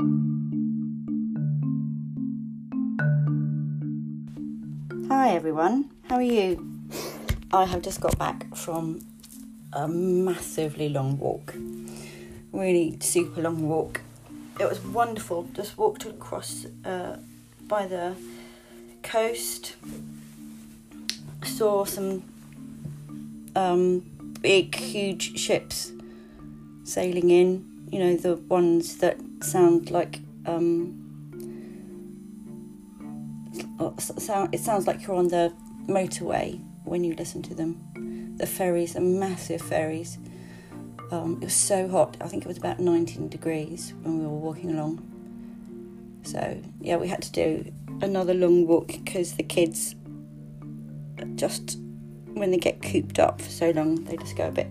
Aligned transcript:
Hi 0.00 0.08
everyone, 5.30 5.90
how 6.08 6.16
are 6.16 6.22
you? 6.22 6.80
I 7.52 7.64
have 7.64 7.82
just 7.82 8.00
got 8.00 8.18
back 8.18 8.56
from 8.56 8.98
a 9.72 9.86
massively 9.86 10.88
long 10.88 11.16
walk, 11.20 11.54
really 12.50 12.98
super 12.98 13.40
long 13.40 13.68
walk. 13.68 14.00
It 14.58 14.68
was 14.68 14.84
wonderful. 14.84 15.44
Just 15.52 15.78
walked 15.78 16.04
across 16.06 16.66
uh, 16.84 17.18
by 17.68 17.86
the 17.86 18.16
coast, 19.04 19.76
saw 21.44 21.84
some 21.84 22.24
um, 23.54 24.00
big, 24.40 24.74
huge 24.74 25.38
ships 25.38 25.92
sailing 26.82 27.30
in. 27.30 27.64
You 27.92 28.00
know 28.00 28.16
the 28.16 28.34
ones 28.34 28.96
that 28.96 29.18
sound 29.44 29.90
like 29.90 30.20
um, 30.46 31.00
oh, 33.78 33.94
sound. 33.98 34.54
It 34.54 34.60
sounds 34.60 34.86
like 34.86 35.06
you're 35.06 35.16
on 35.16 35.28
the 35.28 35.52
motorway 35.86 36.60
when 36.84 37.04
you 37.04 37.14
listen 37.14 37.42
to 37.42 37.54
them. 37.54 38.34
The 38.36 38.46
ferries 38.46 38.96
are 38.96 39.00
massive 39.00 39.62
ferries. 39.62 40.18
Um, 41.10 41.38
it 41.40 41.44
was 41.44 41.54
so 41.54 41.88
hot. 41.88 42.16
I 42.20 42.28
think 42.28 42.44
it 42.44 42.48
was 42.48 42.56
about 42.58 42.80
19 42.80 43.28
degrees 43.28 43.92
when 44.02 44.18
we 44.18 44.24
were 44.26 44.32
walking 44.32 44.70
along. 44.70 45.10
So 46.24 46.60
yeah, 46.80 46.96
we 46.96 47.08
had 47.08 47.22
to 47.22 47.32
do 47.32 47.72
another 48.00 48.34
long 48.34 48.66
walk 48.66 48.88
because 48.88 49.34
the 49.34 49.42
kids 49.42 49.94
just 51.36 51.78
when 52.32 52.50
they 52.50 52.58
get 52.58 52.82
cooped 52.82 53.18
up 53.18 53.40
for 53.40 53.50
so 53.50 53.70
long, 53.70 54.04
they 54.04 54.16
just 54.16 54.36
go 54.36 54.48
a 54.48 54.50
bit 54.50 54.68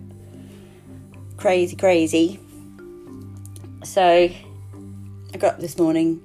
crazy, 1.36 1.76
crazy. 1.76 2.40
So 3.84 4.30
I 5.34 5.36
got 5.36 5.54
up 5.54 5.60
this 5.60 5.78
morning 5.78 6.22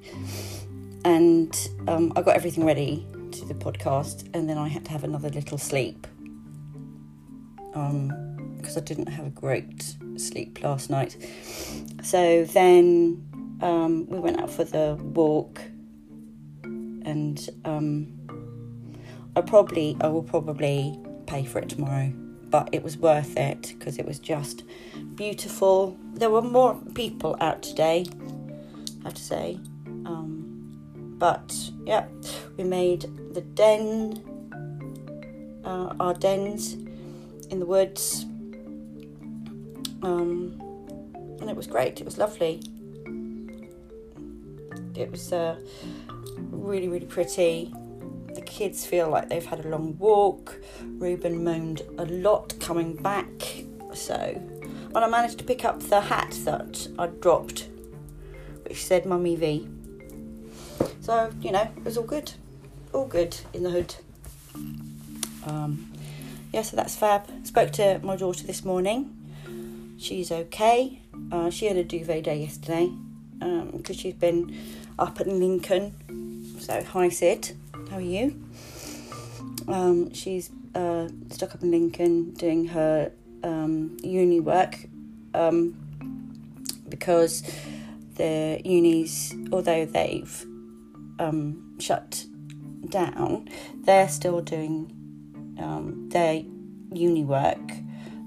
and 1.04 1.70
um, 1.88 2.14
I 2.16 2.22
got 2.22 2.36
everything 2.36 2.64
ready 2.64 3.08
to 3.32 3.46
the 3.46 3.56
podcast, 3.56 4.30
and 4.36 4.48
then 4.48 4.56
I 4.56 4.68
had 4.68 4.86
to 4.86 4.92
have 4.92 5.04
another 5.04 5.30
little 5.30 5.58
sleep 5.58 6.06
um, 7.74 8.56
because 8.58 8.78
I 8.78 8.82
didn't 8.82 9.08
have 9.08 9.26
a 9.26 9.32
great 9.32 9.96
sleep 10.18 10.62
last 10.62 10.92
night. 10.92 11.18
So 12.04 12.46
then 12.46 13.28
um, 13.62 14.06
we 14.10 14.20
went 14.20 14.40
out 14.40 14.52
for 14.52 14.64
the 14.64 14.96
walk, 15.02 15.60
and 16.64 17.50
um, 17.66 18.14
I 19.36 19.42
probably 19.42 19.98
I 20.02 20.08
will 20.10 20.22
probably 20.22 21.00
pay 21.26 21.46
for 21.46 21.58
it 21.58 21.70
tomorrow, 21.70 22.14
but 22.52 22.70
it 22.72 22.84
was 22.84 22.96
worth 22.96 23.36
it 23.38 23.74
because 23.76 23.98
it 23.98 24.06
was 24.06 24.20
just 24.20 24.66
beautiful. 25.16 25.98
There 26.14 26.30
were 26.30 26.44
more 26.44 26.80
people 26.94 27.38
out 27.42 27.64
today, 27.64 28.06
I 29.02 29.04
have 29.06 29.14
to 29.14 29.22
say. 29.22 29.60
Um, 30.06 31.16
but 31.18 31.54
yeah, 31.86 32.08
we 32.58 32.64
made 32.64 33.02
the 33.34 33.42
den, 33.42 34.24
uh, 35.64 35.94
our 36.00 36.14
dens 36.14 36.74
in 37.50 37.60
the 37.60 37.66
woods, 37.66 38.26
um, 40.02 40.62
and 41.42 41.50
it 41.50 41.56
was 41.56 41.68
great. 41.68 42.00
It 42.00 42.06
was 42.06 42.18
lovely. 42.18 42.62
It 44.96 45.12
was 45.12 45.32
uh, 45.32 45.58
really, 46.52 46.88
really 46.88 47.06
pretty. 47.06 47.74
The 48.36 48.42
kids 48.42 48.86
feel 48.86 49.10
like 49.10 49.30
they've 49.30 49.46
had 49.46 49.66
a 49.66 49.68
long 49.70 49.98
walk. 49.98 50.60
Ruben 50.84 51.44
moaned 51.44 51.82
a 51.98 52.06
lot 52.06 52.60
coming 52.60 52.96
back, 52.96 53.64
so 53.94 54.42
and 54.96 55.06
I 55.06 55.08
managed 55.08 55.38
to 55.40 55.44
pick 55.44 55.66
up 55.66 55.82
the 55.82 56.02
hat 56.02 56.38
that 56.46 56.88
I'd 56.98 57.22
dropped, 57.22 57.69
which 58.70 58.86
said 58.86 59.06
Mummy 59.06 59.36
V. 59.36 59.68
So 61.02 61.32
you 61.42 61.52
know, 61.52 61.70
it 61.76 61.84
was 61.84 61.98
all 61.98 62.04
good, 62.06 62.32
all 62.94 63.08
good 63.08 63.36
in 63.54 63.64
the 63.64 63.72
hood. 63.72 63.96
Um, 65.46 65.92
yeah, 66.54 66.62
so 66.62 66.76
that's 66.78 66.96
fab. 66.96 67.30
Spoke 67.46 67.72
to 67.74 68.00
my 68.04 68.16
daughter 68.16 68.46
this 68.46 68.64
morning. 68.64 69.16
She's 70.00 70.32
okay. 70.32 71.02
Uh, 71.32 71.50
she 71.50 71.66
had 71.66 71.78
a 71.78 71.84
duvet 71.84 72.24
day 72.24 72.42
yesterday 72.42 72.92
because 73.40 73.96
um, 73.96 73.96
she's 73.96 74.14
been 74.14 74.56
up 74.98 75.20
at 75.20 75.28
Lincoln. 75.28 75.94
So, 76.60 76.84
hi 76.84 77.10
Sid, 77.10 77.56
how 77.90 77.98
are 77.98 78.02
you? 78.02 78.42
Um, 79.68 80.14
she's 80.14 80.50
uh, 80.76 81.08
stuck 81.30 81.56
up 81.56 81.64
in 81.64 81.72
Lincoln 81.72 82.32
doing 82.32 82.68
her 82.68 83.12
um, 83.44 83.98
uni 84.04 84.40
work 84.40 84.78
um, 85.34 85.76
because 86.88 87.44
the 88.20 88.62
unis, 88.66 89.34
although 89.52 89.86
they've 89.86 90.46
um, 91.20 91.80
shut 91.80 92.26
down, 92.90 93.48
they're 93.86 94.10
still 94.10 94.42
doing 94.42 94.92
um, 95.58 96.10
their 96.10 96.44
uni 96.94 97.24
work. 97.24 97.72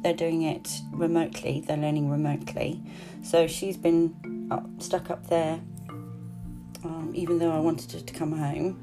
They're 0.02 0.14
doing 0.14 0.42
it 0.42 0.80
remotely. 0.92 1.62
They're 1.64 1.76
learning 1.76 2.10
remotely. 2.10 2.82
So 3.22 3.46
she's 3.46 3.76
been 3.76 4.48
up, 4.50 4.66
stuck 4.78 5.10
up 5.10 5.28
there, 5.28 5.60
um, 6.84 7.12
even 7.14 7.38
though 7.38 7.52
I 7.52 7.60
wanted 7.60 7.92
her 7.92 8.00
to 8.00 8.14
come 8.14 8.32
home. 8.32 8.82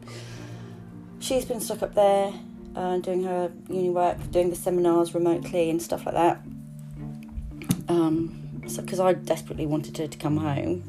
She's 1.17 1.43
been 1.43 1.59
stuck 1.59 1.81
up 1.81 1.95
there 1.95 2.31
uh, 2.75 2.97
doing 2.99 3.23
her 3.23 3.51
uni 3.67 3.89
work, 3.89 4.17
doing 4.29 4.51
the 4.51 4.55
seminars 4.55 5.15
remotely 5.15 5.71
and 5.71 5.81
stuff 5.81 6.05
like 6.05 6.15
that. 6.15 6.39
Um, 7.87 8.38
because 8.77 8.99
I 8.99 9.13
desperately 9.13 9.65
wanted 9.65 9.97
her 9.97 10.07
to 10.07 10.17
come 10.17 10.37
home, 10.37 10.87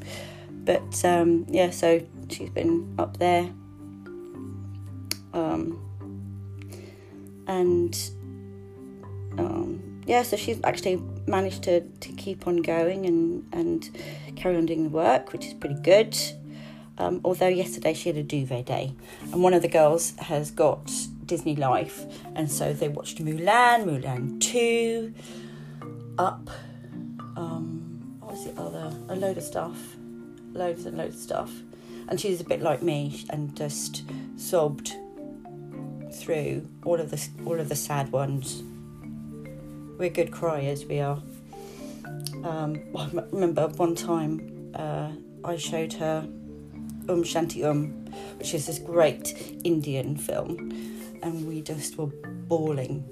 but 0.65 1.03
um, 1.05 1.45
yeah, 1.49 1.69
so 1.71 2.05
she's 2.29 2.49
been 2.49 2.95
up 2.97 3.17
there. 3.17 3.51
Um, 5.33 5.79
and 7.47 7.97
um, 9.37 10.01
yeah, 10.05 10.23
so 10.23 10.35
she's 10.37 10.59
actually 10.63 11.01
managed 11.27 11.63
to, 11.63 11.81
to 11.81 12.11
keep 12.13 12.47
on 12.47 12.57
going 12.57 13.05
and, 13.05 13.47
and 13.51 13.89
carry 14.35 14.57
on 14.57 14.65
doing 14.65 14.83
the 14.83 14.89
work, 14.89 15.33
which 15.33 15.45
is 15.45 15.53
pretty 15.53 15.79
good. 15.81 16.17
Um, 16.97 17.21
although 17.23 17.47
yesterday 17.47 17.93
she 17.93 18.09
had 18.09 18.17
a 18.17 18.23
duvet 18.23 18.65
day, 18.65 18.93
and 19.31 19.41
one 19.41 19.53
of 19.53 19.61
the 19.61 19.67
girls 19.67 20.13
has 20.19 20.51
got 20.51 20.91
Disney 21.25 21.55
Life, 21.55 22.05
and 22.35 22.51
so 22.51 22.73
they 22.73 22.89
watched 22.89 23.23
Mulan, 23.23 23.85
Mulan 23.85 24.39
2, 24.39 25.13
Up, 26.17 26.49
was 28.81 28.93
other? 28.93 29.13
A 29.13 29.15
load 29.15 29.37
of 29.37 29.43
stuff, 29.43 29.95
loads 30.53 30.85
and 30.85 30.97
loads 30.97 31.15
of 31.15 31.21
stuff. 31.21 31.51
And 32.07 32.19
she's 32.19 32.41
a 32.41 32.43
bit 32.43 32.61
like 32.61 32.81
me 32.81 33.25
and 33.29 33.55
just 33.55 34.03
sobbed 34.35 34.95
through 36.11 36.67
all 36.83 36.99
of 36.99 37.09
the 37.09 37.27
all 37.45 37.59
of 37.59 37.69
the 37.69 37.75
sad 37.75 38.11
ones. 38.11 38.63
We're 39.97 40.09
good 40.09 40.31
criers, 40.31 40.85
we 40.85 40.99
are. 40.99 41.21
Um, 42.43 42.81
I 42.97 43.09
remember 43.31 43.67
one 43.69 43.95
time 43.95 44.71
uh, 44.75 45.11
I 45.43 45.57
showed 45.57 45.93
her 45.93 46.27
Um 47.09 47.23
Shanti 47.23 47.63
Um, 47.63 48.05
which 48.37 48.53
is 48.53 48.65
this 48.65 48.79
great 48.79 49.59
Indian 49.63 50.17
film, 50.17 50.71
and 51.23 51.47
we 51.47 51.61
just 51.61 51.97
were 51.97 52.07
bawling. 52.47 53.05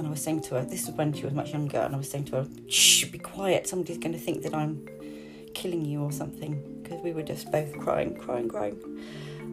And 0.00 0.06
I 0.06 0.10
was 0.12 0.22
saying 0.22 0.40
to 0.44 0.54
her, 0.54 0.64
this 0.64 0.86
was 0.86 0.96
when 0.96 1.12
she 1.12 1.24
was 1.24 1.34
much 1.34 1.52
younger, 1.52 1.76
and 1.76 1.94
I 1.94 1.98
was 1.98 2.10
saying 2.10 2.24
to 2.26 2.36
her, 2.36 2.46
"Shh, 2.68 3.04
be 3.04 3.18
quiet. 3.18 3.68
Somebody's 3.68 3.98
going 3.98 4.14
to 4.14 4.18
think 4.18 4.42
that 4.44 4.54
I'm 4.54 4.88
killing 5.52 5.84
you 5.84 6.02
or 6.02 6.10
something," 6.10 6.80
because 6.82 7.02
we 7.02 7.12
were 7.12 7.22
just 7.22 7.52
both 7.52 7.78
crying, 7.78 8.14
crying, 8.16 8.48
crying. 8.48 8.78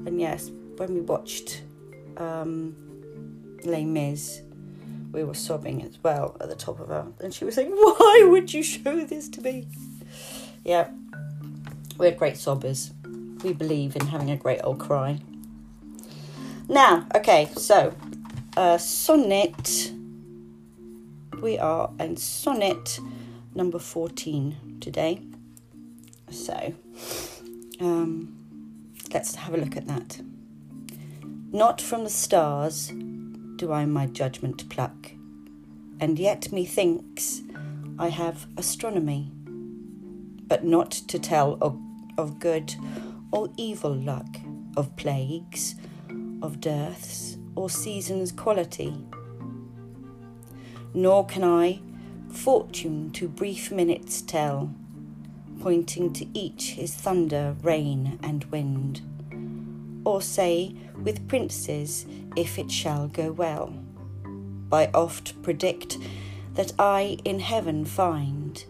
And 0.05 0.21
yes, 0.21 0.49
when 0.77 0.93
we 0.93 1.01
watched 1.01 1.63
um, 2.15 2.77
Les 3.65 3.83
Mis, 3.83 4.41
we 5.11 5.25
were 5.25 5.33
sobbing 5.33 5.83
as 5.83 6.01
well 6.01 6.37
at 6.39 6.47
the 6.47 6.55
top 6.55 6.79
of 6.79 6.87
her. 6.87 7.07
And 7.19 7.33
she 7.33 7.43
was 7.43 7.55
saying, 7.55 7.71
Why 7.71 8.25
would 8.29 8.53
you 8.53 8.63
show 8.63 9.03
this 9.03 9.27
to 9.27 9.41
me? 9.41 9.67
Yeah, 10.63 10.91
we're 11.97 12.15
great 12.15 12.37
sobbers. 12.37 12.91
We 13.43 13.51
believe 13.51 13.97
in 13.97 14.07
having 14.07 14.31
a 14.31 14.37
great 14.37 14.61
old 14.63 14.79
cry. 14.79 15.19
Now, 16.69 17.05
okay, 17.13 17.49
so 17.57 17.93
uh, 18.55 18.77
sonnet. 18.77 19.91
We 21.41 21.59
are 21.59 21.91
in 21.99 22.17
sonnet 22.17 22.99
number 23.53 23.77
14 23.77 24.77
today. 24.81 25.21
So, 26.31 26.73
um, 27.79 28.35
let's 29.13 29.35
have 29.35 29.53
a 29.53 29.57
look 29.57 29.77
at 29.77 29.87
that. 29.87 30.19
Not 31.51 31.79
from 31.79 32.03
the 32.03 32.09
stars 32.09 32.91
do 33.57 33.71
I 33.71 33.85
my 33.85 34.07
judgment 34.07 34.67
pluck, 34.69 35.11
and 35.99 36.17
yet 36.17 36.51
methinks 36.51 37.43
I 37.99 38.09
have 38.09 38.47
astronomy, 38.57 39.31
but 40.47 40.65
not 40.65 40.89
to 40.91 41.19
tell 41.19 41.59
of, 41.61 41.79
of 42.17 42.39
good 42.39 42.73
or 43.31 43.49
evil 43.57 43.93
luck, 43.93 44.37
of 44.75 44.95
plagues, 44.95 45.75
of 46.41 46.59
dearths, 46.59 47.37
or 47.55 47.69
seasons' 47.69 48.31
quality. 48.31 49.05
Nor 50.97 51.27
can 51.27 51.43
I 51.43 51.79
fortune 52.31 53.11
to 53.11 53.27
brief 53.27 53.71
minutes 53.71 54.19
tell, 54.19 54.73
pointing 55.59 56.11
to 56.13 56.25
each 56.33 56.71
his 56.71 56.95
thunder, 56.95 57.55
rain, 57.61 58.17
and 58.23 58.43
wind. 58.45 59.01
Or 60.03 60.23
say, 60.23 60.75
with 61.03 61.27
princes, 61.27 62.07
if 62.35 62.57
it 62.57 62.71
shall 62.71 63.09
go 63.09 63.31
well. 63.31 63.75
I 64.71 64.89
oft 64.91 65.39
predict 65.43 65.99
that 66.55 66.73
I 66.79 67.19
in 67.23 67.41
heaven 67.41 67.85
find. 67.85 68.65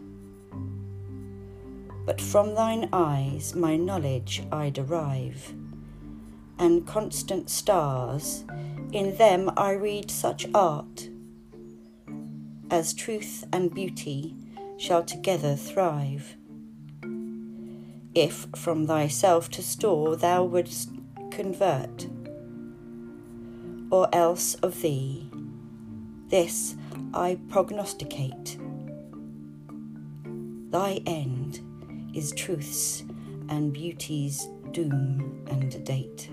But 2.05 2.19
from 2.19 2.55
thine 2.55 2.89
eyes 2.91 3.55
my 3.55 3.77
knowledge 3.77 4.43
I 4.51 4.69
derive, 4.69 5.53
and 6.59 6.85
constant 6.85 7.49
stars, 7.49 8.43
in 8.91 9.15
them 9.15 9.49
I 9.55 9.71
read 9.71 10.11
such 10.11 10.45
art 10.53 11.07
as 12.69 12.93
truth 12.93 13.45
and 13.51 13.73
beauty 13.73 14.35
shall 14.77 15.03
together 15.03 15.55
thrive. 15.55 16.35
If 18.13 18.47
from 18.55 18.87
thyself 18.87 19.49
to 19.51 19.61
store 19.61 20.15
thou 20.15 20.43
wouldst 20.43 20.89
convert, 21.31 22.07
or 23.89 24.09
else 24.13 24.55
of 24.55 24.81
thee, 24.81 25.29
this 26.29 26.75
I 27.13 27.39
prognosticate. 27.49 28.57
Thy 30.69 31.01
end 31.05 31.61
is 32.13 32.31
truth's 32.33 33.03
and 33.49 33.71
beauty's 33.71 34.47
doom 34.71 35.45
and 35.47 35.85
date. 35.85 36.29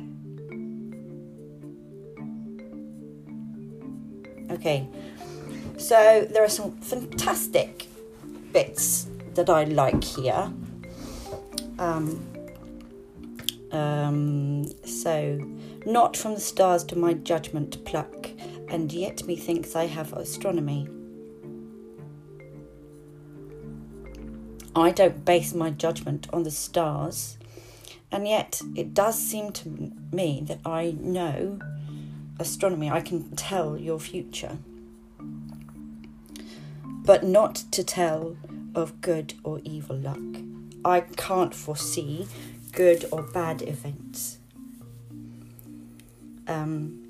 Okay, 4.51 4.89
so 5.77 6.27
there 6.31 6.45
are 6.45 6.49
some 6.49 6.73
fantastic 6.79 7.87
bits 8.53 9.09
that 9.35 9.51
I 9.51 9.65
like 9.65 10.03
here. 10.03 10.53
Um, 11.79 12.25
um, 13.73 14.67
so, 14.85 15.41
not 15.85 16.17
from 16.17 16.35
the 16.35 16.41
stars 16.41 16.85
to 16.85 16.97
my 16.97 17.15
judgment 17.15 17.85
pluck, 17.85 18.31
and 18.69 18.93
yet 18.93 19.27
methinks 19.27 19.75
I 19.75 19.87
have 19.87 20.13
astronomy. 20.13 20.89
I 24.77 24.91
don't 24.91 25.25
base 25.25 25.55
my 25.55 25.71
judgment 25.71 26.29
on 26.33 26.45
the 26.45 26.51
stars, 26.51 27.37
and 28.13 28.27
yet 28.27 28.61
it 28.77 28.95
does 28.95 29.19
seem 29.19 29.53
to 29.53 29.93
me 30.13 30.45
that 30.47 30.61
I 30.65 30.97
know 30.99 31.59
astronomy. 32.39 32.91
I 32.91 33.01
can 33.01 33.35
tell 33.35 33.77
your 33.77 33.99
future 33.99 34.59
but 37.05 37.23
not 37.23 37.57
to 37.71 37.85
tell 37.85 38.37
of 38.75 39.01
good 39.01 39.35
or 39.45 39.61
evil 39.63 39.97
luck. 39.97 40.19
I 40.85 41.01
can't 41.01 41.55
foresee 41.55 42.27
good 42.73 43.05
or 43.13 43.23
bad 43.23 43.63
events. 43.63 44.39
Um, 46.47 47.05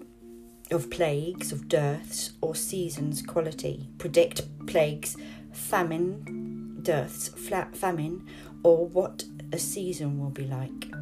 of 0.70 0.90
plagues, 0.90 1.52
of 1.52 1.68
dearths, 1.68 2.32
or 2.40 2.54
seasons' 2.54 3.22
quality. 3.22 3.88
Predict 3.98 4.42
plagues, 4.66 5.16
famine, 5.52 6.78
dearths, 6.82 7.28
flat 7.28 7.76
famine, 7.76 8.26
or 8.62 8.86
what 8.86 9.24
a 9.52 9.58
season 9.58 10.18
will 10.18 10.30
be 10.30 10.46
like. 10.46 10.92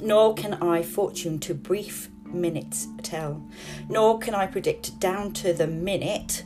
Nor 0.00 0.34
can 0.34 0.54
I 0.54 0.82
fortune 0.82 1.38
to 1.40 1.54
brief 1.54 2.08
minutes 2.26 2.86
tell, 3.02 3.42
nor 3.88 4.18
can 4.18 4.34
I 4.34 4.46
predict 4.46 5.00
down 5.00 5.32
to 5.34 5.52
the 5.52 5.66
minute 5.66 6.44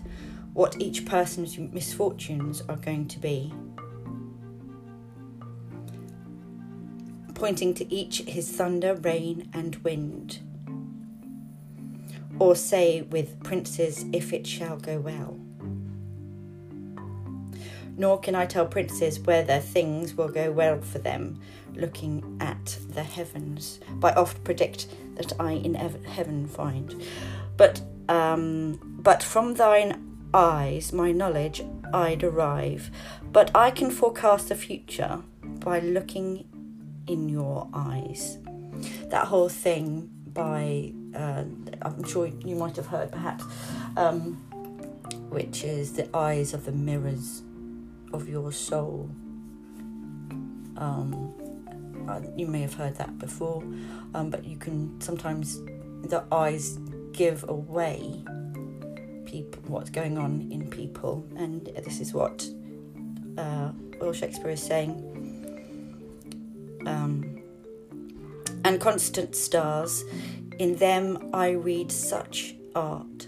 what 0.52 0.80
each 0.80 1.06
person's 1.06 1.58
misfortunes 1.58 2.62
are 2.68 2.76
going 2.76 3.08
to 3.08 3.18
be. 3.18 3.52
Pointing 7.34 7.74
to 7.74 7.92
each 7.92 8.18
his 8.22 8.50
thunder, 8.50 8.94
rain, 8.94 9.48
and 9.52 9.76
wind. 9.76 10.40
Or 12.38 12.54
say 12.54 13.02
with 13.02 13.42
princes, 13.42 14.04
if 14.12 14.32
it 14.32 14.46
shall 14.46 14.76
go 14.76 14.98
well. 15.00 15.38
Nor 17.96 18.20
can 18.20 18.34
I 18.34 18.46
tell 18.46 18.66
princes 18.66 19.20
whether 19.20 19.58
things 19.58 20.14
will 20.14 20.28
go 20.28 20.50
well 20.50 20.80
for 20.80 20.98
them, 20.98 21.40
looking 21.74 22.38
at 22.40 22.78
the 22.90 23.02
heavens. 23.02 23.80
But 23.94 24.16
oft 24.16 24.42
predict 24.44 24.88
that 25.16 25.32
I 25.40 25.52
in 25.52 25.74
heaven 25.74 26.46
find. 26.46 27.02
But 27.56 27.82
um, 28.08 28.78
but 29.02 29.22
from 29.22 29.54
thine 29.54 30.11
eyes 30.34 30.92
my 30.92 31.12
knowledge 31.12 31.62
I 31.92 32.14
derive, 32.14 32.90
but 33.32 33.50
I 33.54 33.70
can 33.70 33.90
forecast 33.90 34.48
the 34.48 34.54
future 34.54 35.22
by 35.42 35.80
looking 35.80 36.48
in 37.06 37.28
your 37.28 37.68
eyes. 37.72 38.38
That 39.10 39.26
whole 39.26 39.48
thing 39.48 40.10
by, 40.26 40.92
uh, 41.14 41.44
I'm 41.82 42.04
sure 42.04 42.26
you 42.26 42.56
might 42.56 42.76
have 42.76 42.86
heard 42.86 43.12
perhaps, 43.12 43.44
um, 43.96 44.34
which 45.28 45.64
is 45.64 45.92
the 45.92 46.08
eyes 46.16 46.54
of 46.54 46.64
the 46.64 46.72
mirrors 46.72 47.42
of 48.12 48.28
your 48.28 48.52
soul. 48.52 49.10
Um, 50.76 51.34
uh, 52.08 52.20
you 52.36 52.46
may 52.46 52.62
have 52.62 52.74
heard 52.74 52.96
that 52.96 53.18
before, 53.18 53.62
um, 54.14 54.30
but 54.30 54.44
you 54.44 54.56
can 54.56 55.00
sometimes, 55.00 55.60
the 56.02 56.24
eyes 56.32 56.78
give 57.12 57.44
away 57.48 58.24
people, 59.32 59.62
what's 59.66 59.90
going 59.90 60.18
on 60.18 60.48
in 60.50 60.68
people, 60.68 61.26
and 61.36 61.66
this 61.84 62.00
is 62.00 62.12
what 62.12 62.46
uh, 63.38 63.72
Will 63.98 64.12
Shakespeare 64.12 64.50
is 64.50 64.62
saying. 64.62 64.92
Um, 66.86 67.42
and 68.64 68.80
constant 68.80 69.34
stars, 69.34 70.04
in 70.58 70.76
them 70.76 71.30
I 71.32 71.50
read 71.50 71.90
such 71.90 72.54
art. 72.74 73.26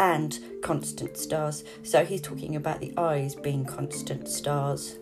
And 0.00 0.38
constant 0.62 1.16
stars. 1.16 1.64
So 1.82 2.04
he's 2.04 2.22
talking 2.22 2.54
about 2.56 2.80
the 2.80 2.94
eyes 2.96 3.34
being 3.34 3.64
constant 3.64 4.28
stars. 4.28 4.96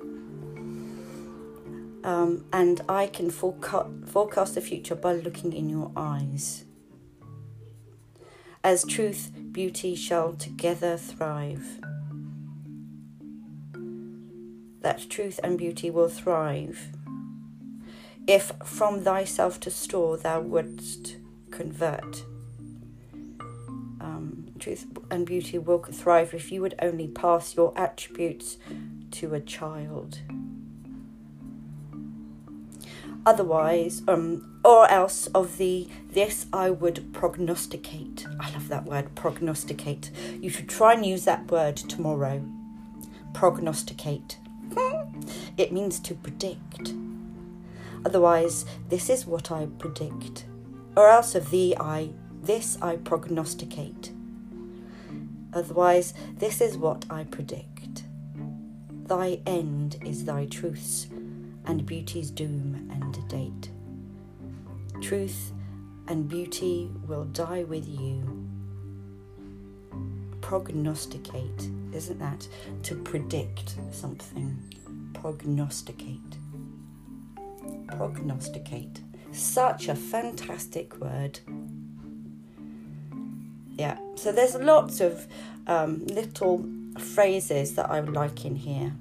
Um, 2.03 2.47
and 2.53 2.81
I 2.89 3.07
can 3.07 3.31
forecast, 3.31 3.89
forecast 4.07 4.55
the 4.55 4.61
future 4.63 4.95
by 4.95 5.13
looking 5.13 5.53
in 5.53 5.69
your 5.69 5.93
eyes. 5.97 6.65
As 8.65 8.85
truth, 8.85 9.31
beauty 9.57 9.95
shall 9.95 10.35
together 10.35 10.99
thrive. 10.99 11.81
That 14.83 15.09
truth 15.09 15.41
and 15.43 15.57
beauty 15.57 15.89
will 15.89 16.11
thrive. 16.11 16.93
If 18.27 18.53
from 18.67 19.03
thyself 19.03 19.59
to 19.61 19.71
store 19.71 20.19
thou 20.19 20.43
wouldst 20.43 21.17
convert. 21.51 22.23
Um, 23.99 24.49
truth 24.59 24.85
and 25.11 25.25
beauty 25.25 25.57
will 25.57 25.83
thrive 25.85 26.35
if 26.35 26.53
you 26.53 26.61
would 26.61 26.75
only 26.83 27.09
pass 27.09 27.57
your 27.57 27.73
attributes 27.79 28.59
to 29.13 29.33
a 29.33 29.41
child 29.41 30.19
otherwise, 33.27 34.03
um, 34.07 34.61
or 34.65 34.89
else 34.89 35.27
of 35.29 35.59
the 35.59 35.89
this 36.09 36.47
I 36.53 36.71
would 36.71 37.13
prognosticate. 37.13 38.25
I 38.41 38.51
love 38.53 38.69
that 38.69 38.85
word, 38.85 39.15
prognosticate. 39.17 40.11
You 40.41 40.49
should 40.49 40.69
try 40.69 40.95
and 40.95 41.05
use 41.05 41.25
that 41.25 41.51
word 41.51 41.77
tomorrow. 41.77 42.43
Prognosticate. 43.35 44.39
it 45.59 45.73
means 45.73 45.99
to 46.01 46.15
predict. 46.15 46.95
Otherwise, 48.05 48.65
this 48.89 49.11
is 49.11 49.27
what 49.27 49.51
I 49.51 49.67
predict. 49.79 50.47
Or 50.97 51.11
else 51.11 51.35
of 51.35 51.51
thee 51.51 51.75
I 51.79 52.11
this 52.43 52.79
I 52.81 52.97
prognosticate. 52.97 54.13
Otherwise, 55.53 56.15
this 56.39 56.61
is 56.61 56.79
what 56.79 57.05
I 57.11 57.25
predict. 57.25 58.05
Thy 59.07 59.41
end 59.47 59.97
is 60.05 60.25
thy 60.25 60.47
truths 60.47 61.09
and 61.67 61.85
beauty's 61.85 62.31
doom 62.31 62.89
and 62.93 63.29
date. 63.29 63.71
Truth 65.03 65.53
and 66.09 66.29
beauty 66.29 66.91
will 67.07 67.25
die 67.25 67.65
with 67.65 67.87
you. 67.89 68.47
Prognosticate, 70.41 71.69
isn't 71.93 72.19
that? 72.19 72.49
To 72.85 72.95
predict 72.95 73.77
something. 73.91 74.57
Prognosticate. 75.15 76.39
Prognosticate. 77.89 79.01
Such 79.33 79.89
a 79.89 79.95
fantastic 79.95 80.97
word. 81.01 81.41
Yeah, 83.77 83.99
so 84.15 84.33
there's 84.33 84.55
lots 84.55 85.01
of 85.01 85.27
um, 85.67 86.07
little 86.07 86.65
phrases 86.99 87.75
that 87.75 87.91
I 87.91 88.01
like 88.01 88.45
in 88.45 88.57
here. 88.57 88.95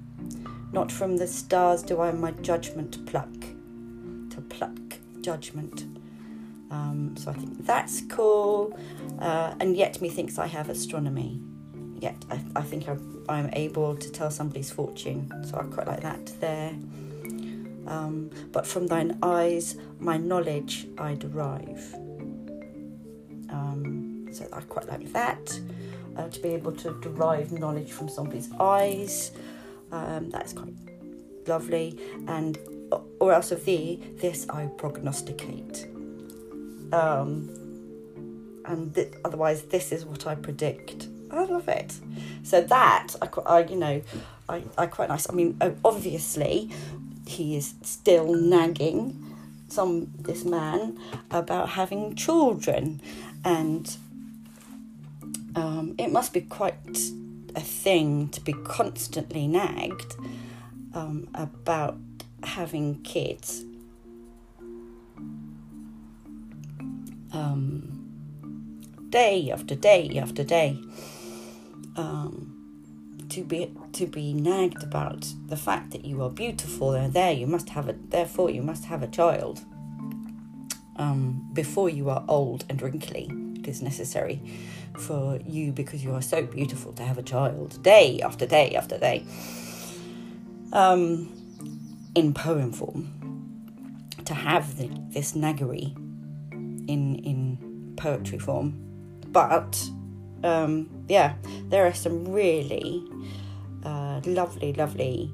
Not 0.72 0.90
from 0.92 1.16
the 1.16 1.26
stars 1.26 1.82
do 1.82 2.00
I 2.00 2.12
my 2.12 2.32
judgment 2.32 3.06
pluck. 3.06 3.32
To 4.30 4.40
pluck 4.48 4.98
judgment. 5.20 5.86
Um, 6.70 7.16
so 7.16 7.30
I 7.30 7.34
think 7.34 7.64
that's 7.64 8.02
cool. 8.02 8.78
Uh, 9.20 9.54
and 9.60 9.76
yet 9.76 10.00
methinks 10.02 10.38
I 10.38 10.46
have 10.46 10.68
astronomy. 10.68 11.40
yet 12.00 12.16
I, 12.30 12.40
I 12.56 12.62
think 12.62 12.88
I'm, 12.88 13.24
I'm 13.28 13.50
able 13.52 13.96
to 13.96 14.10
tell 14.10 14.30
somebody's 14.30 14.70
fortune. 14.70 15.30
So 15.44 15.58
I 15.58 15.62
quite 15.64 15.86
like 15.86 16.00
that 16.02 16.32
there. 16.40 16.74
Um, 17.86 18.30
but 18.52 18.66
from 18.66 18.88
thine 18.88 19.16
eyes, 19.22 19.76
my 20.00 20.16
knowledge 20.16 20.88
I 20.98 21.14
derive. 21.14 21.94
Um, 23.48 24.28
so 24.32 24.46
I 24.52 24.60
quite 24.60 24.88
like 24.88 25.12
that. 25.12 25.60
Uh, 26.16 26.28
to 26.28 26.40
be 26.40 26.48
able 26.48 26.72
to 26.72 26.98
derive 27.00 27.52
knowledge 27.52 27.90
from 27.92 28.08
somebody's 28.08 28.50
eyes, 28.58 29.32
um, 29.92 30.30
that's 30.30 30.52
quite 30.52 30.74
lovely. 31.46 31.98
And 32.26 32.58
or 33.20 33.32
else 33.32 33.50
of 33.50 33.64
thee, 33.64 34.00
this 34.16 34.48
I 34.48 34.66
prognosticate. 34.66 35.86
Um, 36.92 37.50
and 38.64 38.94
th- 38.94 39.14
otherwise, 39.24 39.62
this 39.62 39.92
is 39.92 40.04
what 40.04 40.26
I 40.26 40.34
predict. 40.34 41.08
I 41.30 41.44
love 41.44 41.68
it. 41.68 41.94
So 42.42 42.60
that 42.62 43.14
I, 43.20 43.28
I 43.46 43.64
you 43.64 43.76
know, 43.76 44.02
I, 44.48 44.62
I 44.78 44.86
quite 44.86 45.08
nice. 45.08 45.28
I 45.28 45.32
mean, 45.32 45.60
obviously, 45.84 46.70
he 47.26 47.56
is 47.56 47.74
still 47.82 48.32
nagging 48.34 49.22
some 49.68 50.12
this 50.18 50.44
man 50.44 50.98
about 51.30 51.70
having 51.70 52.14
children, 52.14 53.00
and 53.44 53.96
um, 55.56 55.94
it 55.98 56.12
must 56.12 56.32
be 56.32 56.42
quite 56.42 56.98
a 57.56 57.60
thing 57.60 58.28
to 58.28 58.40
be 58.40 58.52
constantly 58.52 59.48
nagged 59.48 60.14
um, 60.94 61.28
about 61.34 61.98
having 62.44 63.02
kids. 63.02 63.64
Um, 67.32 67.96
day 69.10 69.50
after 69.50 69.74
day 69.74 70.18
after 70.18 70.44
day. 70.44 70.78
Um, 71.96 72.56
to 73.30 73.42
be 73.42 73.72
to 73.92 74.06
be 74.06 74.32
nagged 74.32 74.82
about 74.82 75.26
the 75.48 75.56
fact 75.56 75.90
that 75.90 76.04
you 76.04 76.22
are 76.22 76.30
beautiful 76.30 76.92
and 76.92 77.12
there 77.12 77.32
you 77.32 77.46
must 77.46 77.68
have 77.70 77.88
a 77.88 77.94
therefore 78.10 78.50
you 78.50 78.62
must 78.62 78.84
have 78.84 79.02
a 79.02 79.06
child 79.08 79.60
um, 80.96 81.48
before 81.52 81.90
you 81.90 82.08
are 82.08 82.24
old 82.28 82.64
and 82.68 82.80
wrinkly 82.80 83.28
it 83.56 83.66
is 83.66 83.82
necessary 83.82 84.40
for 84.98 85.38
you 85.46 85.72
because 85.72 86.04
you 86.04 86.12
are 86.12 86.22
so 86.22 86.42
beautiful 86.42 86.92
to 86.92 87.02
have 87.02 87.18
a 87.18 87.22
child 87.22 87.82
day 87.82 88.20
after 88.22 88.46
day 88.46 88.74
after 88.74 88.98
day 88.98 89.24
um, 90.72 91.32
in 92.14 92.32
poem 92.34 92.72
form 92.72 93.12
to 94.24 94.34
have 94.34 94.76
the, 94.76 94.88
this 95.10 95.32
naggery 95.32 95.94
in 96.88 97.16
in 97.16 97.94
poetry 97.96 98.38
form 98.38 98.74
but 99.28 99.88
um, 100.44 100.88
yeah, 101.08 101.34
there 101.68 101.86
are 101.86 101.94
some 101.94 102.24
really 102.24 103.04
uh, 103.84 104.20
lovely, 104.24 104.72
lovely 104.72 105.32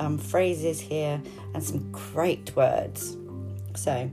um, 0.00 0.18
phrases 0.18 0.80
here 0.80 1.20
and 1.54 1.62
some 1.62 1.90
great 1.92 2.54
words. 2.56 3.16
So, 3.74 4.10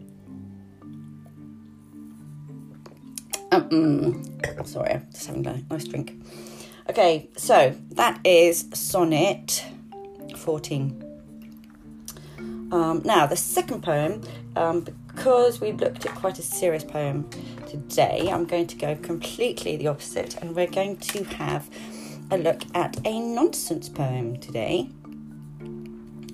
um, 3.52 4.24
sorry, 4.66 4.92
I'm 4.92 5.08
just 5.12 5.28
having 5.28 5.46
a 5.46 5.62
nice 5.70 5.86
drink. 5.86 6.22
Okay, 6.90 7.30
so 7.38 7.76
that 7.92 8.20
is 8.26 8.68
sonnet 8.74 9.64
14. 10.38 11.08
Um, 12.72 13.02
now, 13.04 13.26
the 13.26 13.36
second 13.36 13.84
poem, 13.84 14.22
um, 14.56 14.82
because 14.82 15.60
we've 15.60 15.80
looked 15.80 16.06
at 16.06 16.16
quite 16.16 16.40
a 16.40 16.42
serious 16.42 16.84
poem 16.84 17.30
today, 17.68 18.30
I'm 18.32 18.46
going 18.46 18.68
to 18.68 18.78
go 18.78 18.96
completely 18.96 19.76
the 19.76 19.88
opposite, 19.88 20.38
and 20.38 20.56
we're 20.56 20.68
going 20.68 20.98
to 20.98 21.24
have 21.26 21.70
a 22.32 22.38
look 22.38 22.62
at 22.74 22.98
a 23.06 23.20
nonsense 23.20 23.90
poem 23.90 24.38
today. 24.38 24.90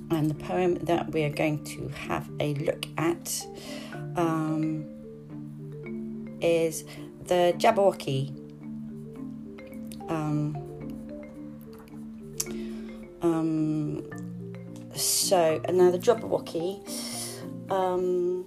And 0.10 0.30
the 0.30 0.36
poem 0.36 0.76
that 0.86 1.12
we 1.12 1.24
are 1.24 1.30
going 1.30 1.64
to 1.66 1.88
have 1.90 2.30
a 2.40 2.54
look 2.56 2.86
at 2.98 3.46
um, 4.16 4.86
is 6.40 6.86
the 7.28 7.54
Jabberwocky. 7.58 8.34
Um, 10.10 10.56
um, 13.22 14.04
so, 14.96 15.62
and 15.66 15.78
now 15.78 15.92
the 15.92 16.00
Jabberwocky 16.00 16.82
um, 17.70 18.46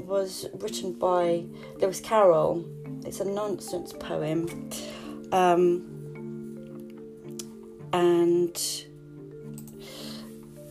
was 0.00 0.46
written 0.54 0.92
by 0.92 1.44
Lewis 1.80 2.00
Carroll. 2.00 2.64
It's 3.04 3.20
a 3.20 3.24
nonsense 3.24 3.92
poem. 3.92 4.70
Um, 5.32 5.90
and 7.92 8.84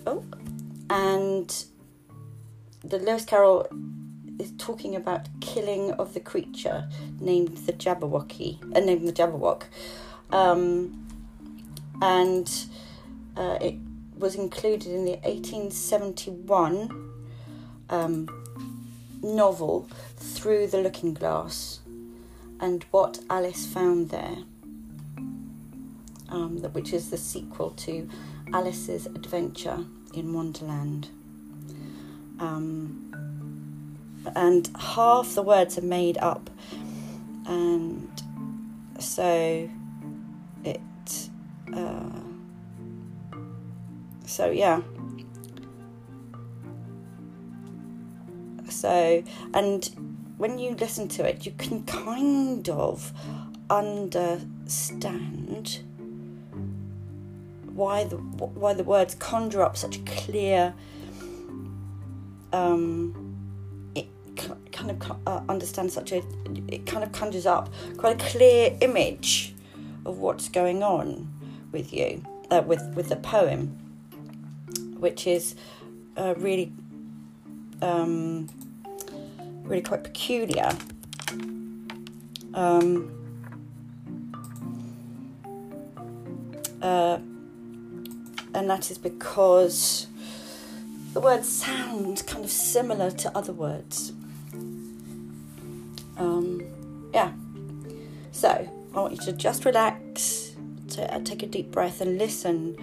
oh, 0.07 0.23
and 0.89 1.65
the 2.83 2.99
Lewis 2.99 3.25
Carroll 3.25 3.67
is 4.39 4.51
talking 4.57 4.95
about 4.95 5.27
killing 5.41 5.91
of 5.93 6.13
the 6.13 6.19
creature 6.19 6.89
named 7.19 7.57
the 7.65 7.73
Jabberwocky, 7.73 8.61
uh, 8.75 8.79
named 8.79 9.07
the 9.07 9.13
Jabberwock, 9.13 9.63
um, 10.31 11.07
and 12.01 12.49
uh, 13.37 13.57
it 13.61 13.75
was 14.17 14.35
included 14.35 14.87
in 14.87 15.05
the 15.05 15.17
1871 15.23 17.11
um, 17.89 18.43
novel 19.21 19.87
Through 20.17 20.67
the 20.67 20.79
Looking 20.81 21.13
Glass 21.13 21.79
and 22.59 22.85
what 22.91 23.19
Alice 23.29 23.65
found 23.65 24.09
there, 24.09 24.37
um, 26.29 26.57
which 26.73 26.93
is 26.93 27.09
the 27.09 27.17
sequel 27.17 27.71
to 27.71 28.09
Alice's 28.53 29.05
Adventure 29.05 29.85
in 30.13 30.33
Wonderland. 30.33 31.09
Um, 32.39 33.13
and 34.35 34.69
half 34.79 35.35
the 35.35 35.41
words 35.41 35.77
are 35.77 35.81
made 35.81 36.17
up, 36.17 36.49
and 37.45 38.09
so 38.99 39.69
it. 40.63 41.29
Uh, 41.73 42.09
so 44.25 44.49
yeah. 44.49 44.81
So, 48.69 49.23
and 49.53 49.89
when 50.37 50.57
you 50.57 50.75
listen 50.75 51.07
to 51.09 51.27
it, 51.27 51.45
you 51.45 51.53
can 51.57 51.83
kind 51.83 52.67
of 52.67 53.13
understand 53.69 55.79
why 57.73 58.03
the 58.03 58.17
why 58.17 58.73
the 58.73 58.83
words 58.83 59.15
conjure 59.15 59.61
up 59.61 59.77
such 59.77 60.03
clear. 60.05 60.73
Um, 62.51 63.22
kind 64.83 65.01
of 65.01 65.27
uh, 65.27 65.41
understand 65.49 65.91
such 65.91 66.11
a. 66.11 66.23
It 66.67 66.85
kind 66.85 67.03
of 67.03 67.11
conjures 67.11 67.45
up 67.45 67.69
quite 67.97 68.21
a 68.21 68.25
clear 68.25 68.77
image 68.81 69.55
of 70.05 70.17
what's 70.19 70.49
going 70.49 70.83
on 70.83 71.31
with 71.71 71.93
you, 71.93 72.23
uh, 72.51 72.63
with 72.65 72.81
with 72.95 73.09
the 73.09 73.15
poem 73.15 73.79
which 75.03 75.27
is 75.27 75.55
uh, 76.15 76.33
really, 76.37 76.71
um, 77.81 78.47
really 79.63 79.81
quite 79.81 80.01
peculiar. 80.01 80.69
Um, 82.53 83.11
uh, 86.81 87.17
and 88.53 88.69
that 88.69 88.89
is 88.89 88.97
because 88.97 90.07
the 91.13 91.19
words 91.19 91.49
sound 91.49 92.25
kind 92.25 92.45
of 92.45 92.51
similar 92.51 93.11
to 93.11 93.37
other 93.37 93.51
words. 93.51 94.13
So 98.33 98.67
I 98.95 98.99
want 98.99 99.13
you 99.13 99.19
to 99.19 99.31
just 99.31 99.63
relax, 99.63 100.55
to 100.89 101.13
uh, 101.13 101.19
take 101.19 101.43
a 101.43 101.47
deep 101.47 101.71
breath, 101.71 102.01
and 102.01 102.17
listen 102.17 102.75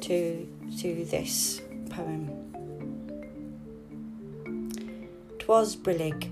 to 0.00 0.46
to 0.80 1.04
this 1.06 1.62
poem. 1.88 2.28
Twas 5.38 5.76
brillig, 5.76 6.28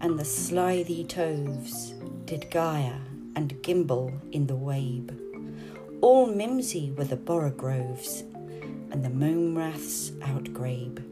and 0.00 0.16
the 0.18 0.24
slithy 0.24 1.04
toves 1.04 1.92
did 2.24 2.50
gyre 2.52 3.00
and 3.34 3.60
gimble 3.62 4.12
in 4.30 4.46
the 4.46 4.56
wabe. 4.56 5.10
All 6.00 6.26
mimsy 6.26 6.92
were 6.92 7.04
the 7.04 7.16
borogoves, 7.16 8.22
and 8.92 9.04
the 9.04 9.10
mome 9.10 9.58
raths 9.58 10.12
outgrabe. 10.20 11.02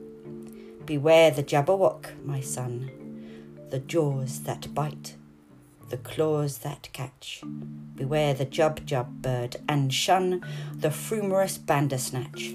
Beware 0.87 1.33
the 1.33 1.43
jabberwock, 1.43 2.07
my 2.25 2.41
son, 2.41 2.91
the 3.71 3.81
jaws 3.81 4.45
that 4.45 4.73
bite, 4.73 5.17
the 5.91 5.97
claws 5.99 6.59
that 6.59 6.89
catch. 6.93 7.43
Beware 7.95 8.35
the 8.35 8.47
jub 8.47 8.85
jub 8.85 9.23
bird, 9.23 9.57
and 9.69 9.93
shun 9.93 10.45
the 10.75 10.91
frumious 10.91 11.59
bandersnatch 11.59 12.55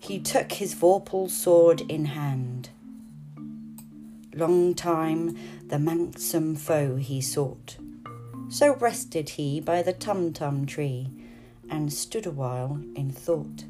he 0.00 0.18
took 0.18 0.52
his 0.52 0.74
vorpal 0.74 1.30
sword 1.30 1.82
in 1.82 2.06
hand. 2.06 2.70
Long 4.34 4.74
time 4.74 5.36
the 5.68 5.76
manxome 5.76 6.58
foe 6.58 6.96
he 6.96 7.20
sought, 7.20 7.76
So 8.48 8.74
rested 8.76 9.30
he 9.30 9.60
by 9.60 9.82
the 9.82 9.92
tum 9.92 10.32
tum 10.32 10.66
tree 10.66 11.10
and 11.68 11.92
stood 11.92 12.26
a 12.26 12.30
while 12.30 12.82
in 12.96 13.10
thought. 13.10 13.64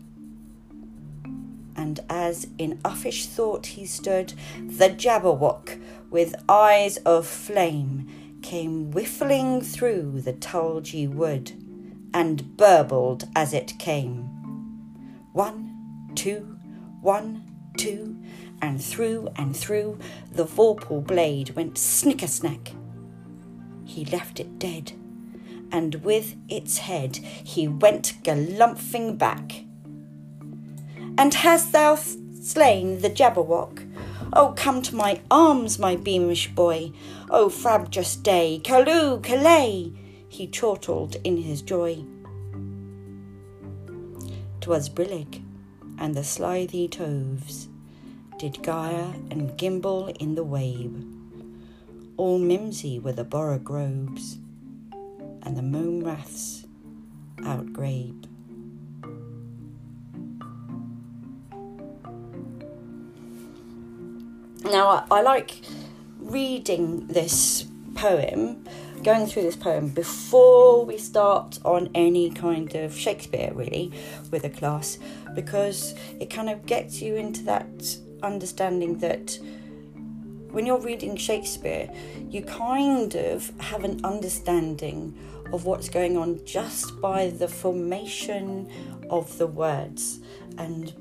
And 1.80 1.98
as 2.10 2.46
in 2.58 2.78
uffish 2.84 3.24
thought 3.24 3.64
he 3.64 3.86
stood, 3.86 4.34
the 4.58 4.90
Jabberwock, 4.90 5.80
with 6.10 6.34
eyes 6.46 6.98
of 6.98 7.26
flame, 7.26 8.38
came 8.42 8.92
whiffling 8.92 9.62
through 9.62 10.20
the 10.20 10.34
tulgey 10.34 11.08
wood, 11.08 11.52
and 12.12 12.54
burbled 12.58 13.26
as 13.34 13.54
it 13.54 13.78
came. 13.78 14.24
One, 15.32 16.12
two, 16.14 16.58
one, 17.00 17.44
two, 17.78 18.22
and 18.60 18.84
through 18.84 19.30
and 19.36 19.56
through 19.56 19.98
the 20.30 20.44
vorpal 20.44 21.02
blade 21.02 21.56
went 21.56 21.78
snicker 21.78 22.26
snack. 22.26 22.72
He 23.86 24.04
left 24.04 24.38
it 24.38 24.58
dead, 24.58 24.92
and 25.72 25.94
with 26.04 26.36
its 26.46 26.76
head 26.76 27.16
he 27.16 27.66
went 27.68 28.22
galumphing 28.22 29.16
back. 29.16 29.64
And 31.20 31.34
hast 31.34 31.72
thou 31.72 31.96
slain 31.96 33.02
the 33.02 33.10
Jabberwock? 33.10 33.86
Oh, 34.32 34.54
come 34.56 34.80
to 34.80 34.94
my 34.94 35.20
arms, 35.30 35.78
my 35.78 35.94
beamish 35.94 36.48
boy. 36.54 36.92
Oh, 37.28 37.50
frabjous 37.50 38.16
day, 38.16 38.58
callooh, 38.64 39.20
callay, 39.20 39.92
he 40.30 40.46
chortled 40.46 41.16
in 41.22 41.36
his 41.36 41.60
joy. 41.60 42.06
'Twas 44.62 44.88
brillig, 44.88 45.42
and 45.98 46.14
the 46.14 46.24
slithy 46.24 46.88
toves 46.88 47.68
did 48.38 48.62
gyre 48.62 49.14
and 49.30 49.58
gimble 49.58 50.06
in 50.18 50.36
the 50.36 50.44
wabe. 50.56 51.04
All 52.16 52.38
mimsy 52.38 52.98
were 52.98 53.12
the 53.12 53.24
borogoves, 53.24 54.38
and 55.42 55.54
the 55.54 55.68
mome 55.76 56.02
raths 56.02 56.64
outgrabe. 57.40 58.29
Now, 64.70 65.04
I, 65.10 65.18
I 65.18 65.22
like 65.22 65.62
reading 66.20 67.08
this 67.08 67.66
poem, 67.96 68.64
going 69.02 69.26
through 69.26 69.42
this 69.42 69.56
poem 69.56 69.88
before 69.88 70.86
we 70.86 70.96
start 70.96 71.58
on 71.64 71.90
any 71.92 72.30
kind 72.30 72.72
of 72.76 72.96
Shakespeare, 72.96 73.50
really, 73.52 73.92
with 74.30 74.44
a 74.44 74.48
class, 74.48 75.00
because 75.34 75.94
it 76.20 76.30
kind 76.30 76.48
of 76.48 76.66
gets 76.66 77.02
you 77.02 77.16
into 77.16 77.42
that 77.44 77.96
understanding 78.22 78.98
that 78.98 79.36
when 80.52 80.66
you're 80.66 80.80
reading 80.80 81.16
Shakespeare, 81.16 81.90
you 82.28 82.42
kind 82.42 83.16
of 83.16 83.50
have 83.58 83.82
an 83.82 84.00
understanding 84.04 85.18
of 85.52 85.64
what's 85.64 85.88
going 85.88 86.16
on 86.16 86.44
just 86.44 87.00
by 87.00 87.30
the 87.30 87.48
formation 87.48 88.70
of 89.10 89.36
the 89.36 89.48
words 89.48 90.20
and 90.58 90.94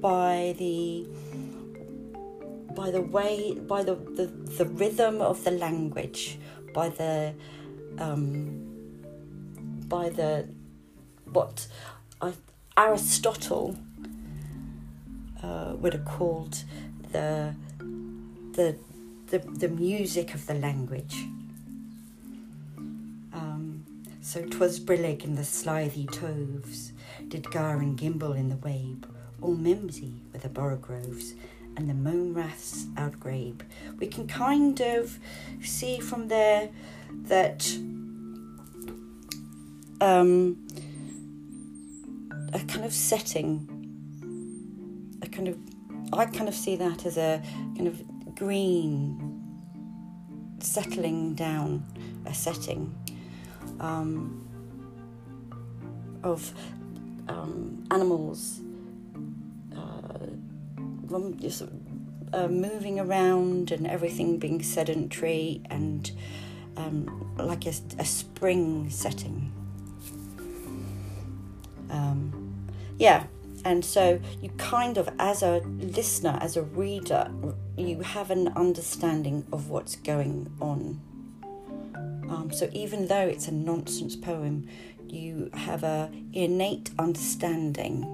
by 0.00 0.54
the 0.58 1.08
by 2.80 2.90
the 2.90 3.02
way 3.02 3.52
by 3.68 3.82
the, 3.82 3.94
the, 3.94 4.26
the 4.58 4.64
rhythm 4.64 5.20
of 5.20 5.44
the 5.44 5.50
language 5.50 6.38
by 6.72 6.88
the 6.88 7.34
um, 7.98 8.24
by 9.86 10.08
the 10.08 10.48
what 11.30 11.66
I, 12.22 12.32
Aristotle 12.78 13.76
uh, 15.42 15.74
would 15.76 15.92
have 15.92 16.06
called 16.06 16.64
the 17.12 17.54
the 18.52 18.78
the, 19.26 19.38
the 19.38 19.68
music 19.68 20.34
of 20.34 20.46
the 20.46 20.54
language. 20.54 21.16
Um, 23.40 23.84
so 24.22 24.40
'twas 24.40 24.80
brillig 24.80 25.22
in 25.22 25.34
the 25.34 25.44
slithy 25.44 26.06
toves, 26.06 26.92
did 27.28 27.44
gar 27.50 27.76
and 27.76 27.98
gimble 27.98 28.32
in 28.32 28.48
the 28.48 28.56
wabe, 28.56 29.04
all 29.42 29.54
mimsy 29.54 30.22
with 30.32 30.42
the 30.42 30.48
borogoves, 30.48 31.34
and 31.76 31.88
the 31.88 31.94
mome 31.94 32.34
raths 32.34 32.86
outgrabe. 32.96 33.62
We 33.98 34.06
can 34.06 34.26
kind 34.26 34.80
of 34.80 35.18
see 35.62 35.98
from 36.00 36.28
there 36.28 36.70
that 37.24 37.66
um, 40.00 40.66
a 42.52 42.58
kind 42.60 42.84
of 42.84 42.92
setting, 42.92 43.68
a 45.22 45.28
kind 45.28 45.48
of, 45.48 45.58
I 46.12 46.26
kind 46.26 46.48
of 46.48 46.54
see 46.54 46.76
that 46.76 47.06
as 47.06 47.16
a 47.16 47.42
kind 47.76 47.86
of 47.86 48.34
green 48.34 49.40
settling 50.58 51.34
down 51.34 51.84
a 52.26 52.34
setting 52.34 52.94
um, 53.80 54.46
of 56.22 56.52
um, 57.28 57.84
animals 57.90 58.60
just, 61.40 61.62
uh, 62.32 62.48
moving 62.48 63.00
around 63.00 63.70
and 63.70 63.86
everything 63.86 64.38
being 64.38 64.62
sedentary 64.62 65.60
and 65.70 66.12
um, 66.76 67.34
like 67.36 67.66
a, 67.66 67.72
a, 67.98 68.04
spring 68.04 68.88
setting. 68.90 69.52
Um, 71.90 72.68
yeah, 72.98 73.24
and 73.64 73.84
so 73.84 74.20
you 74.40 74.50
kind 74.50 74.96
of, 74.96 75.08
as 75.18 75.42
a 75.42 75.58
listener, 75.58 76.38
as 76.40 76.56
a 76.56 76.62
reader, 76.62 77.30
you 77.76 78.00
have 78.00 78.30
an 78.30 78.48
understanding 78.48 79.44
of 79.52 79.68
what's 79.68 79.96
going 79.96 80.52
on. 80.60 81.00
Um, 82.30 82.50
so 82.52 82.70
even 82.72 83.08
though 83.08 83.26
it's 83.26 83.48
a 83.48 83.52
nonsense 83.52 84.14
poem, 84.14 84.68
you 85.08 85.50
have 85.52 85.82
a 85.82 86.10
innate 86.32 86.90
understanding 86.98 88.04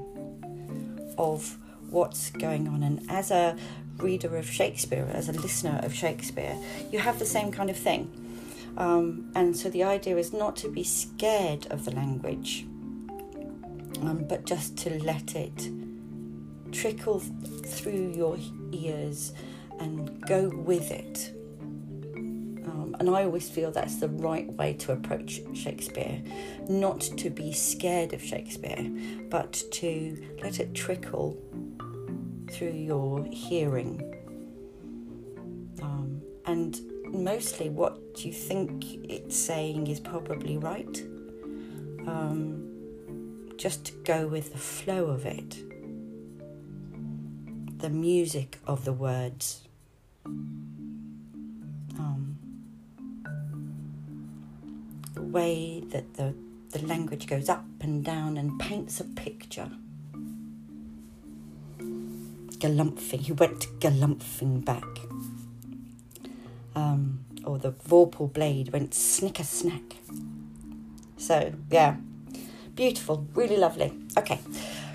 of 1.19 1.59
what's 1.91 2.31
going 2.31 2.69
on. 2.69 2.83
And 2.83 3.01
as 3.09 3.31
a 3.31 3.57
reader 3.99 4.37
of 4.37 4.51
Shakespeare, 4.51 5.09
as 5.13 5.29
a 5.29 5.33
listener 5.33 5.81
of 5.83 5.95
Shakespeare, 5.95 6.57
you 6.91 6.99
have 6.99 7.19
the 7.19 7.27
same 7.27 7.51
kind 7.51 7.71
of 7.71 7.77
thing. 7.77 8.11
Um, 8.77 9.31
and 9.35 9.57
so 9.57 9.71
the 9.71 9.85
idea 9.85 10.17
is 10.19 10.33
not 10.33 10.57
to 10.57 10.69
be 10.69 10.85
scared 10.85 11.67
of 11.71 11.85
the 11.85 11.93
language 11.93 12.67
um, 14.03 14.25
but 14.29 14.45
just 14.45 14.77
to 14.79 15.03
let 15.03 15.35
it 15.35 15.71
trickle 16.73 17.21
through 17.65 18.13
your 18.15 18.37
ears 18.73 19.33
and 19.79 20.21
go 20.27 20.49
with 20.49 20.91
it. 20.91 21.33
And 22.99 23.11
I 23.11 23.25
always 23.25 23.49
feel 23.49 23.71
that's 23.71 23.97
the 23.97 24.09
right 24.09 24.51
way 24.55 24.73
to 24.75 24.93
approach 24.93 25.41
Shakespeare, 25.55 26.23
not 26.69 27.01
to 27.01 27.31
be 27.31 27.53
scared 27.53 28.13
of 28.13 28.23
Shakespeare, 28.23 28.91
but 29.29 29.63
to 29.73 30.37
let 30.43 30.61
it 30.61 30.75
trickle 30.75 31.37
through 32.51 32.73
your 32.73 33.25
hearing. 33.31 34.03
Um, 35.83 36.23
and 36.47 36.81
mostly 37.05 37.69
what 37.69 37.99
you 38.25 38.33
think 38.33 38.85
it's 39.05 39.37
saying 39.37 39.89
is 39.89 40.01
probably 40.01 40.57
right. 40.57 41.03
Um, 42.07 42.63
just 43.57 43.87
to 43.87 43.93
go 44.05 44.27
with 44.27 44.53
the 44.53 44.59
flow 44.59 45.07
of 45.07 45.27
it, 45.27 45.57
the 47.79 47.91
music 47.91 48.59
of 48.67 48.85
the 48.85 48.93
words. 48.93 49.63
Way 55.37 55.83
that 55.93 56.15
the, 56.15 56.35
the 56.71 56.87
language 56.87 57.27
goes 57.27 57.49
up 57.49 57.67
and 57.81 58.05
down 58.05 58.37
and 58.37 58.59
paints 58.59 59.01
a 59.01 59.05
picture. 59.05 59.71
Galumphing, 62.63 63.21
he 63.21 63.33
went 63.33 63.67
galumphing 63.81 64.65
back. 64.65 64.93
Um, 66.75 67.25
or 67.45 67.59
the 67.59 67.73
vorpal 67.73 68.33
blade 68.33 68.73
went 68.73 68.95
snicker 68.95 69.45
snack. 69.45 69.97
So, 71.17 71.53
yeah, 71.71 71.97
Beautiful, 72.77 73.27
really 73.33 73.57
lovely. 73.57 73.91
Okay, 74.19 74.39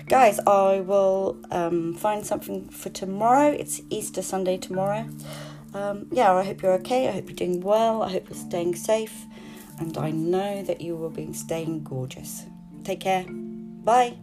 guys, 0.06 0.38
I 0.46 0.82
will 0.86 1.36
um, 1.50 1.94
find 1.94 2.24
something 2.24 2.68
for 2.68 2.90
tomorrow. 2.90 3.48
It's 3.48 3.82
Easter 3.90 4.22
Sunday 4.22 4.56
tomorrow. 4.56 5.08
Um, 5.74 6.06
yeah, 6.12 6.32
I 6.32 6.44
hope 6.44 6.62
you're 6.62 6.74
okay. 6.74 7.08
I 7.08 7.10
hope 7.10 7.28
you're 7.28 7.34
doing 7.34 7.60
well. 7.60 8.04
I 8.04 8.12
hope 8.12 8.30
you're 8.30 8.38
staying 8.38 8.76
safe. 8.76 9.26
And 9.82 9.98
I 9.98 10.12
know 10.12 10.62
that 10.62 10.80
you 10.80 10.94
will 10.94 11.10
be 11.10 11.32
staying 11.32 11.82
gorgeous. 11.82 12.46
Take 12.84 13.00
care. 13.00 13.24
Bye. 13.28 14.14